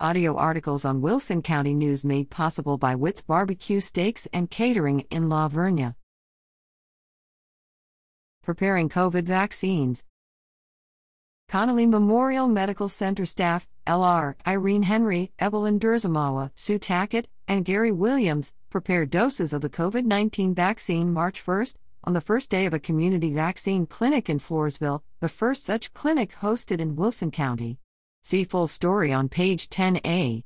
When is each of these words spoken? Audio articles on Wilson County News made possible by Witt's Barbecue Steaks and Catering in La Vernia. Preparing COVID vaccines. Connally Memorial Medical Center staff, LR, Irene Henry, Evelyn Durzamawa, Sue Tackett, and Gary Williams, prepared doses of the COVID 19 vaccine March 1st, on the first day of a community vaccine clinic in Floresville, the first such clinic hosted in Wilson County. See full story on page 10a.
Audio 0.00 0.34
articles 0.34 0.84
on 0.84 1.00
Wilson 1.02 1.40
County 1.40 1.72
News 1.72 2.04
made 2.04 2.28
possible 2.28 2.76
by 2.76 2.96
Witt's 2.96 3.20
Barbecue 3.20 3.78
Steaks 3.78 4.26
and 4.32 4.50
Catering 4.50 5.06
in 5.08 5.28
La 5.28 5.48
Vernia. 5.48 5.94
Preparing 8.42 8.88
COVID 8.88 9.22
vaccines. 9.22 10.04
Connally 11.48 11.88
Memorial 11.88 12.48
Medical 12.48 12.88
Center 12.88 13.24
staff, 13.24 13.68
LR, 13.86 14.34
Irene 14.44 14.82
Henry, 14.82 15.30
Evelyn 15.38 15.78
Durzamawa, 15.78 16.50
Sue 16.56 16.80
Tackett, 16.80 17.26
and 17.46 17.64
Gary 17.64 17.92
Williams, 17.92 18.52
prepared 18.70 19.10
doses 19.10 19.52
of 19.52 19.60
the 19.60 19.70
COVID 19.70 20.04
19 20.04 20.56
vaccine 20.56 21.12
March 21.12 21.40
1st, 21.40 21.76
on 22.02 22.14
the 22.14 22.20
first 22.20 22.50
day 22.50 22.66
of 22.66 22.74
a 22.74 22.80
community 22.80 23.32
vaccine 23.32 23.86
clinic 23.86 24.28
in 24.28 24.40
Floresville, 24.40 25.02
the 25.20 25.28
first 25.28 25.64
such 25.64 25.94
clinic 25.94 26.34
hosted 26.40 26.80
in 26.80 26.96
Wilson 26.96 27.30
County. 27.30 27.78
See 28.26 28.44
full 28.44 28.68
story 28.68 29.12
on 29.12 29.28
page 29.28 29.68
10a. 29.68 30.44